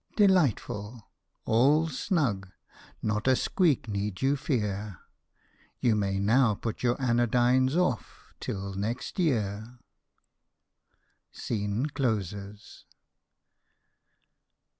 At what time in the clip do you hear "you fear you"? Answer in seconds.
4.23-5.95